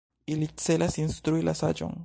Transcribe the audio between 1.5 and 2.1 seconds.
Saĝon.